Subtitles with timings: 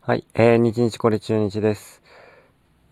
[0.00, 2.02] はい、えー、日日これ中日です。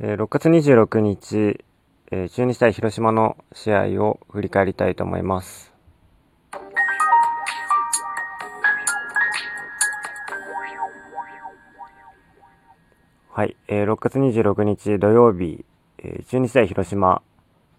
[0.01, 1.65] えー6月26日、
[2.11, 5.73] えー中日対広島の試合を振り返りたいと思います。
[13.31, 15.65] はい、えー6月26日土曜日、
[15.99, 17.23] えー中日対広島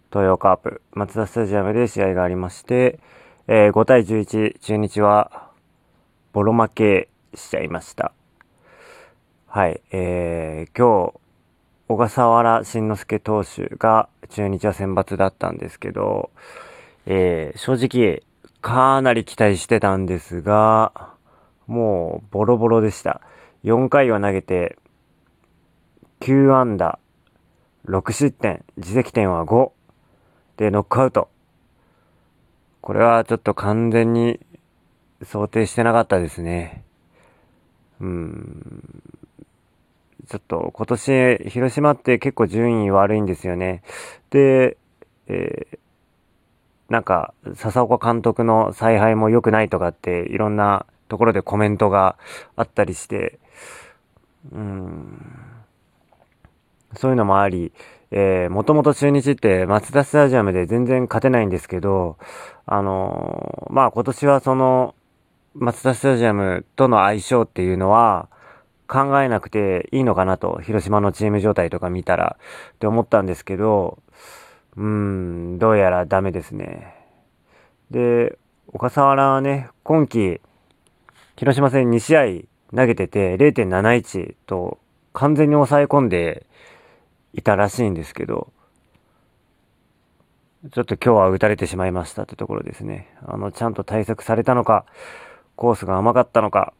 [0.09, 2.99] 東洋カープ松田スタジアムで試合がありまして、
[3.47, 5.51] えー5対11中日は
[6.33, 8.13] ボロ負けしちゃいました。
[9.57, 11.19] はい、えー、今日、
[11.87, 16.29] 小笠原慎之介投手が中日は選抜だったんですけど、
[17.07, 18.21] えー、正直、
[18.61, 21.09] かなり期待してたんですが、
[21.65, 23.21] もうボロボロでした。
[23.63, 24.77] 4回を投げて、
[26.19, 26.99] 9安打、
[27.87, 29.71] 6失点、自責点は5、
[30.57, 31.29] で、ノックアウト。
[32.81, 34.39] これはちょっと完全に
[35.23, 36.83] 想定してなかったですね。
[37.99, 39.16] うん。
[40.27, 43.81] ちょっと今年、広島って結構順位悪いんですよね。
[44.29, 44.77] で、
[45.27, 45.77] えー
[46.89, 52.17] なんか、笹岡監督の采配も良くないとかって、いろんなところでコメントが
[52.55, 53.39] あったりして、
[54.53, 55.21] うん、
[56.95, 57.73] そういうのもあり、
[58.11, 62.17] えー、もともと中日って松田スタジアムで全然勝てないんですけど、
[62.65, 64.95] あのーまあ今年はその、
[65.55, 68.29] 松田スタジアムとの相性っていうのは
[68.87, 72.37] 考えなくていいのかなと、広島のチーム状態とか見たら
[72.73, 73.99] って思ったんですけど、
[74.75, 76.95] うーん、どうやらダメですね。
[77.91, 80.41] で、小笠原はね、今季、
[81.35, 84.79] 広島戦2試合投げてて0.71と
[85.13, 86.45] 完全に抑え込んで
[87.33, 88.51] いたらしいんですけど、
[90.71, 93.13] ちょっと今日は打たれてしまいましたってところですね。
[93.25, 94.85] あの、ちゃんと対策されたのか、
[95.55, 96.73] コースが甘かったのか、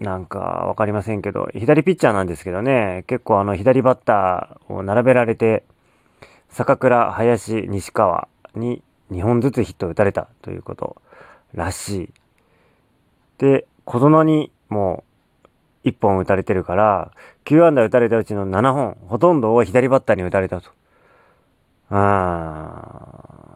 [0.00, 5.64] なんかわかりませんけど、左ピッチャーなんですけどね、結構あの左バッターを並べられて、
[6.48, 10.96] 坂倉、林、西川に2本ずつヒットを打たれたということ
[11.52, 12.10] らしい。
[13.38, 15.04] で、小園にも
[15.84, 17.12] う1本打たれてるから、
[17.44, 20.70] 9安打打たれたうちの7本、ほとんどを左バッターに打たれたと。
[21.90, 23.53] あー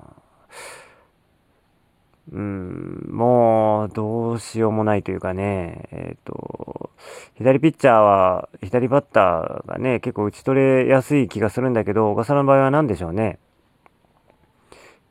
[2.31, 6.91] うん、もう、どうしようもないというかね、えっ、と、
[7.37, 13.39] 左ピッチャーは、左バッターがね、結構打ち取れやすい気がするんだけど、小笠原の場合は何でしょうね。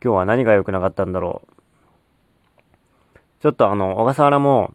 [0.03, 1.57] 今日は何が良くなかったんだろう。
[3.41, 4.73] ちょっとあの、小笠原も、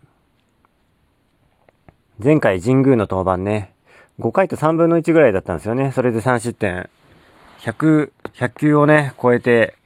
[2.23, 3.73] 前回神宮の登板ね、
[4.19, 5.93] 5回と3分の1ぐらいだったんですよね。
[5.93, 6.91] それで3失点。
[7.61, 9.77] 100、100球をね、超えて、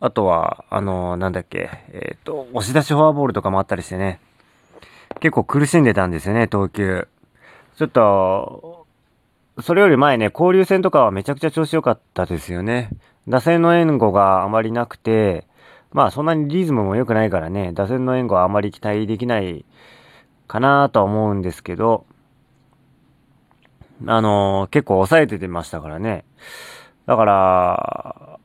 [0.00, 4.20] あとは、あのなんだっけ、えっ、と、押し出しフォアボールとかもあったりしてね、
[5.20, 7.08] 結構苦しんでたんですよね、投球。
[7.76, 8.86] ちょっと、
[9.60, 12.90] それより前ね、交流戦とかはめちゃくちゃ調子良かったですよね。
[13.26, 15.46] 打線の援護があまりなくて、
[15.92, 19.64] まあそんなにリズムも良くないからね、打線の援護はあまり期待できない
[20.46, 22.06] かなとは思うんですけど、
[24.06, 26.24] あの結構抑えててましたからね。
[27.06, 28.37] だから、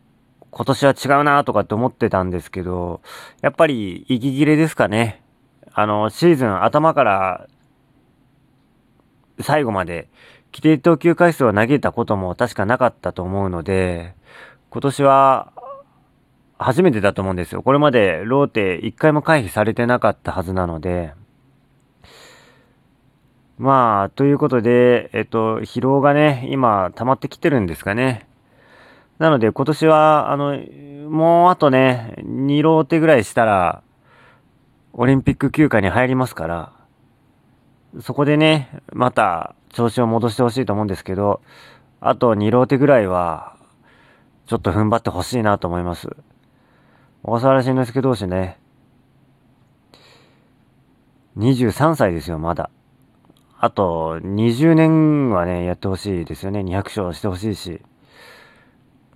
[0.56, 3.02] 今年は違うなとかって思ってたんですけど、
[3.41, 5.24] やっぱり息切れですかね。
[5.74, 7.47] あの、シーズン頭から
[9.42, 10.09] 最後まで
[10.53, 14.13] 規定投球回数を投げたことも確かなかったと思うので、
[14.69, 15.53] 今年は
[16.59, 17.63] 初めてだと思うんですよ。
[17.63, 21.13] これまでローテ一回も回避されてなかったはずなので、
[23.58, 28.28] まあ、ということで、えっと、疲労がね、今溜まってきてるんですかね。
[29.23, 30.59] なので今年は、あの、
[31.09, 33.81] もうあとね、2ローテぐらいしたら、
[34.91, 36.73] オリンピック休暇に入りますから、
[38.01, 41.39] そこでね、また調子を戻してほしいと思うんですけど、
[42.01, 43.56] あと2ローテぐらいは、
[44.45, 46.09] ちょっと踏ん張ってほしいなと思います。
[47.23, 48.59] 小笠原慎之介投手ね、
[51.38, 52.69] 23歳ですよ、まだ。
[53.57, 56.59] あと、20年はね、やってほしいですよね。
[56.59, 57.81] 200勝してほしいし。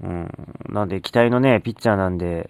[0.01, 0.31] うん。
[0.69, 2.49] なんで、期待のね、ピッチャーなんで、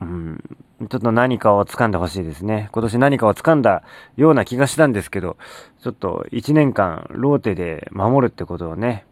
[0.00, 0.56] うん。
[0.88, 2.68] ちょっと何かを掴んでほしいですね。
[2.72, 3.84] 今年何かを掴んだ
[4.16, 5.36] ような気がしたんですけど、
[5.80, 9.06] ちょっと1年間ローテで守るってことをね、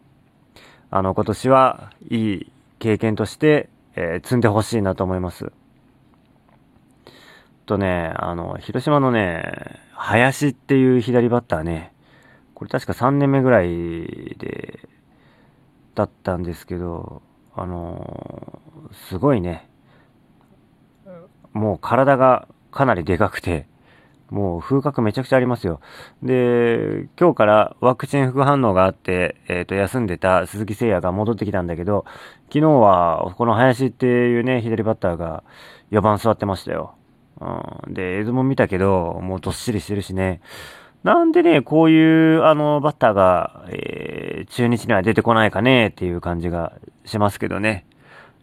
[0.89, 5.51] あの、今年はいい経験として、えー積んでほしいなと思います。
[7.65, 11.93] とね、あの、広島のね、林っていう左バッターね、
[12.53, 14.79] これ確か3年目ぐらいで、
[15.95, 17.21] だったんですけど、
[17.53, 19.69] あのーすごいね、
[21.53, 23.67] もう体がかなりでかくて、
[24.29, 25.81] もう風格めちゃくちゃありますよ。
[26.23, 32.05] で、今日からワクチン副反応があって、えっ、ー、と、休んでた鈴木誠也が戻ってきたんだけど、
[32.47, 35.43] 昨日はこの林っていうね、左バッターが
[35.91, 36.95] 4番座ってましたよ。
[37.41, 40.41] うん、で、映像も見たけど、もうどっしりしてるしね。
[41.03, 46.73] なんでね、こういう、あの、バッターが、えー、中日には出てこないかねっていう感じが
[47.05, 47.85] しますけどね。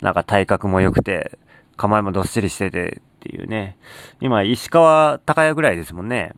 [0.00, 1.38] なんか体格も良くて、
[1.76, 3.78] 構えもどっしりしててっていうね。
[4.20, 6.32] 今、石川高也ぐらいですもんね。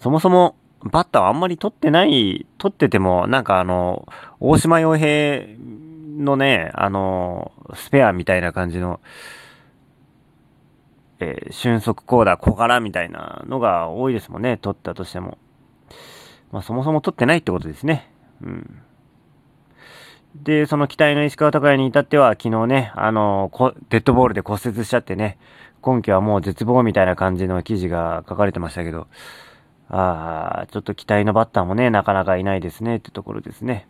[0.00, 4.06] そもそも、バッターはあんまり取ってない、取ってても、なんかあの、
[4.38, 5.46] 大島洋平
[6.18, 9.00] のね、あの、スペアみたいな感じの、
[11.24, 15.38] えー、俊足コーダ小柄みたいなのが多いですもんね、取ったとしても。
[16.52, 18.10] まあ、そもそも取ってないってことですね。
[18.42, 18.82] うん。
[20.36, 23.50] で、その期待の石川隆也に至っては、昨日ね、あの、
[23.88, 25.38] デッドボールで骨折しちゃってね、
[25.80, 29.06] 今季はもう絶望みたいな感じの記事が書かれてましたけど、
[29.88, 33.86] ああ、ちょっと期待のバッターもね、なかなかいないですね、ってところですね。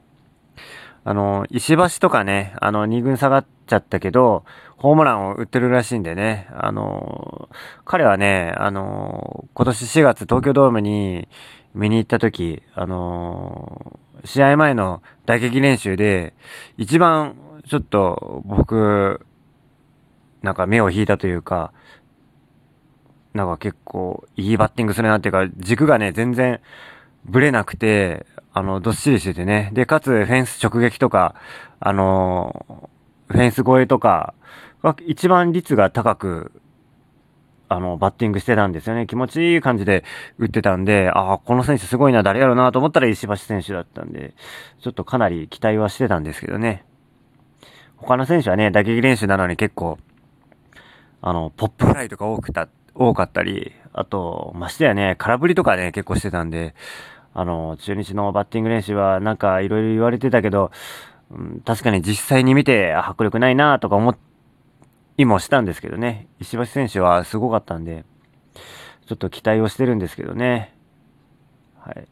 [1.04, 4.44] あの、石橋とかね、あの、2軍下がっちゃったけど、
[4.78, 7.48] ホームランを打ってるらしいんでね、あの、
[7.84, 11.28] 彼はね、あの、今年4月東京ドームに
[11.74, 16.34] 見に行った時、あの、試合前の打撃練習で、
[16.78, 17.36] 一番
[17.68, 19.26] ちょっと僕、
[20.42, 21.72] なんか目を引いたというか、
[23.34, 26.60] なんか結構いいバッティングするなっていうか、軸がね、全然
[27.24, 29.70] ブレなくて、あの、どっしりしててね。
[29.74, 31.34] で、かつ、フェンス直撃とか、
[31.80, 32.88] あの
[33.28, 34.32] フェンス越えとか、
[35.06, 36.52] 一番率が高く
[37.68, 39.06] あの、バッティングしてたんですよね。
[39.06, 40.04] 気持ちいい感じで
[40.38, 44.34] 打ってたんで、ああ、この選手すごいな、誰やろうなと思ったら石橋選手だったんで、
[44.80, 46.84] ちょっとかなり期待はしてたんですけどね。
[47.96, 49.98] 他の選手はね、打撃練習なのに結構、
[51.22, 56.74] あの、ポップフライとか多くた、多かったり、あと、ましてやね、空振りとかね、結構してたんで、
[57.34, 60.70] あの、中日のバッティング練習はなんかいろいろ言われてたけど、
[61.30, 64.20] うん、確かに実際に見て迫力ないなとか思って、
[65.16, 68.04] 今したんですけどね、石橋選手はすごかったんで、
[69.06, 70.74] ちょっと期待をしてるんですけどね。
[71.78, 72.08] はい。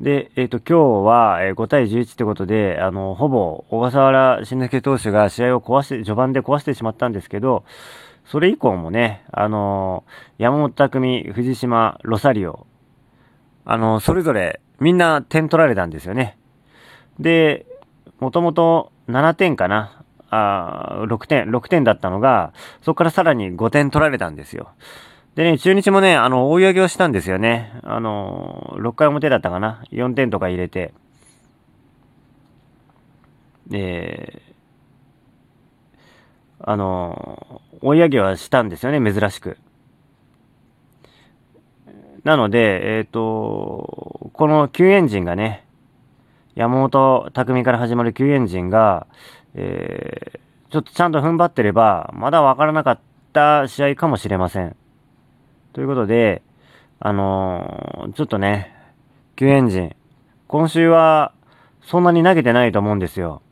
[0.00, 7.64] で、えっ、ー、と、今日は、5対11ってことで、あの、ほぼ小笠原慎之介投手が試合を壊して、序盤で壊してしまったんですけど、
[8.24, 10.04] それ以降もね、あの、
[10.38, 12.66] 山本匠、藤島、ロサリオ、
[13.64, 16.38] あの、それぞれみんな点取られたんですよね。
[17.18, 17.66] で、
[18.18, 19.96] もともと7点かな。
[20.32, 22.52] あ6点、6点だったのが、
[22.82, 24.70] そこからさらに5点取られたんですよ。
[25.34, 27.72] でね、中日もね、あの、追い上げをしたんですよね。
[27.82, 29.82] あの、6回表だったかな。
[29.90, 30.92] 4点とか入れて。
[33.66, 34.42] で、
[36.60, 39.56] あの、追い上げはしたんですよね、珍しく。
[42.30, 45.66] なので、えっ、ー、と、この9エンジンがね、
[46.54, 49.08] 山本匠から始まる9エンジンが、
[49.54, 53.00] えー、ちょっとちゃんと踏ん張ってれば、まだわからなかっ
[53.32, 54.76] た試合かもしれません。
[55.72, 56.42] ということで、
[57.00, 58.76] あのー、ちょっとね、
[59.34, 59.96] 救援陣、
[60.46, 61.32] 今週は
[61.82, 63.42] そんなに投げてないと思うんですよ。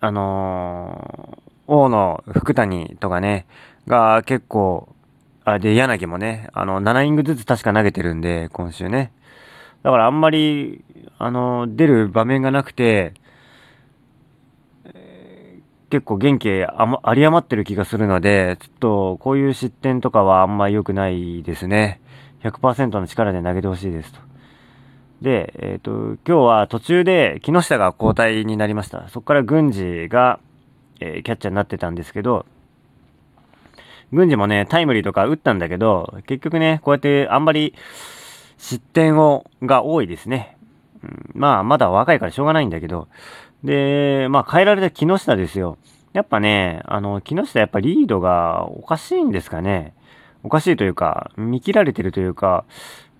[0.00, 3.46] あのー、大野、福谷とかね、
[3.86, 4.88] が結構、
[5.46, 9.12] あ、で、柳もね、あの、7イニングずつ確か投げてるんで、今週ね。
[9.84, 10.84] だからあんまり、
[11.18, 13.14] あの、出る場面がなくて、
[14.84, 22.00] え結構元気あ有り余ってる気がするので、ちょっとこういう失点とかはあんまり良くないですね。
[22.42, 24.18] 100%の力で投げてほしいですと。
[25.22, 25.90] で、えっ、ー、と、
[26.26, 29.08] 今日は途中で木下が交代になりました。
[29.10, 30.40] そこから郡司が、
[30.98, 32.46] えー、キャッチャーになってたんですけど、
[34.12, 37.74] 郡司もね、タイムリーとか打ったんだけど、結局ね、こうやってあんまり
[38.58, 40.56] 失点を、が多いですね。
[41.02, 43.08] うん、まあ、まだ若いからしょうがないんだけど、
[43.64, 45.78] で、まあ変えられた木下ですよ。
[46.12, 49.92] やっぱね、あの、木下やっぱリードがおかしいんですかね。
[50.42, 52.64] おかしいというか、見切られてるというか、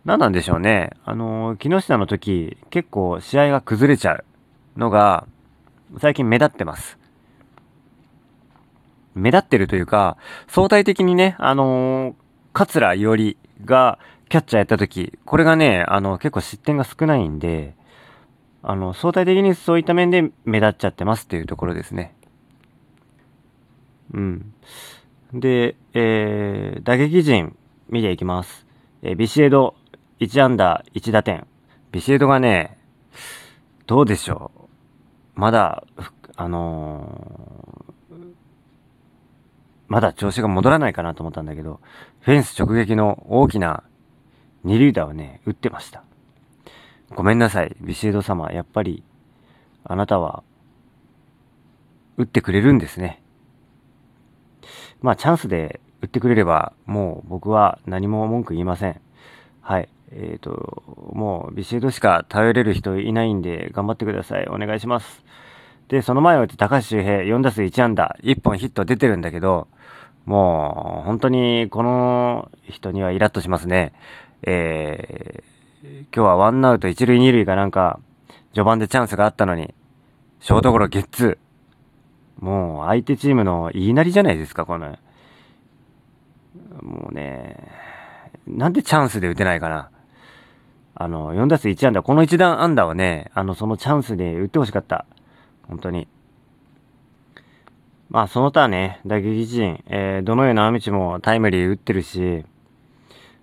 [0.04, 0.90] 何なんでしょうね。
[1.04, 4.24] あの、木下の時、結構試合が崩れちゃう
[4.76, 5.26] のが、
[5.98, 6.98] 最近目立ってます。
[9.16, 12.14] 目立ってるというか、相対的にね、あの
[12.52, 17.74] 桂よりがキャッチャーやった時、これがね、あの、結構失点が少ないんで、
[18.62, 22.14] あの、相対的にそういった面で目立っちゃってますっていうところですね。
[24.12, 24.52] うん。
[25.32, 27.56] で、えー、打撃陣
[27.88, 28.66] 見ていきます。
[29.02, 29.76] えー、ビシエド
[30.20, 31.46] 1アンダー1打点。
[31.92, 32.76] ビシエドがね、
[33.86, 35.40] どうでしょう。
[35.40, 35.84] まだ、
[36.34, 37.85] あのー、
[39.88, 41.80] まだ調子が戻らないかなと思ったんだけど、
[42.20, 43.84] フェンス直撃の大きな
[44.64, 46.02] 二塁打をね、打ってました。
[47.14, 48.50] ごめんなさい、ビシエド様。
[48.50, 49.04] やっぱり、
[49.84, 50.42] あなたは、
[52.16, 53.22] 打ってくれるんですね。
[55.00, 59.00] まあ、チャンスで打ってくれれば、もう僕は何も文句言いません。
[59.60, 59.88] はい。
[60.12, 64.46] えっ、ー、と、もうビシエドしか頼れる人いないんで、頑張ってください。
[64.48, 65.24] お願いします。
[65.88, 69.68] で、その前を打って高橋周平4打数1安打、1本ヒット出てるんだけど、
[70.24, 73.92] もう、本当にこの人にはイラッとしますね。
[74.42, 78.00] えー、今日はワンアウト一塁二塁がなんか、
[78.52, 79.74] 序盤でチャンスがあったのに、
[80.40, 82.44] ショートゴロゲッツー。
[82.44, 84.98] もう相手チームの言いなりじゃないですか、この。
[86.82, 87.56] もうね、
[88.46, 89.90] なんでチャンスで打てないかな。
[90.94, 95.06] あの、4打数1安打、この1段安打はね、あの、そのチャンスで打ってほしかった。
[95.68, 96.08] 本当に。
[98.08, 102.44] まあ、その他ね、打撃陣、えー、どのような道もタイムリー打ってるし、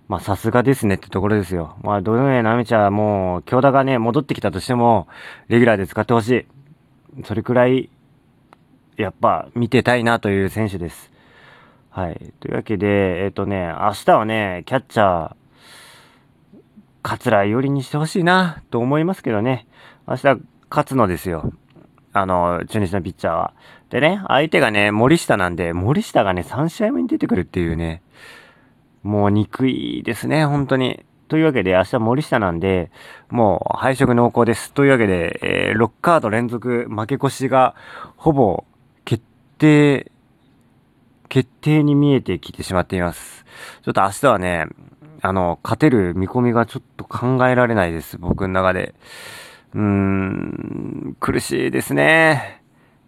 [0.08, 1.76] まあ、さすがですねってところですよ。
[1.82, 5.06] まあ、どのような道はもう、京田がね、戻ってきたとしても、
[5.48, 6.46] レギュラーで使ってほし
[7.20, 7.24] い。
[7.24, 7.90] それくらい、
[8.96, 11.10] やっぱ、見てたいなという選手です。
[11.90, 12.32] はい。
[12.40, 15.34] というわけで、えっ、ー、とね、明日はね、キャッチャー、
[17.02, 19.66] 桂よりにしてほしいな、と思いますけどね。
[20.06, 20.22] 明日、
[20.70, 21.52] 勝つのですよ。
[22.14, 23.52] あの、中日のピッチャーは。
[23.90, 28.02] でね、相手がね、森下なんで、森下がね、3試合目に出てくるっていうね、
[29.02, 31.04] もう憎いですね、本当に。
[31.26, 32.92] というわけで、明日森下なんで、
[33.30, 34.72] もう配色濃厚です。
[34.72, 37.74] というわけで、えー、6カード連続負け越しが、
[38.16, 38.64] ほぼ
[39.04, 39.24] 決
[39.58, 40.12] 定、
[41.28, 43.44] 決定に見えてきてしまっています。
[43.82, 44.66] ちょっと明日はね、
[45.20, 48.94] あの、勝てる見込みがちょっと考えられないです、僕の中で。
[49.74, 52.62] うーん、苦しいですね。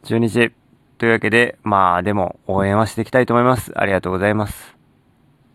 [0.04, 0.52] 12時。
[0.98, 3.72] というわけで、まあでも応援はしていきたいと思います。
[3.78, 4.75] ありがとうございます。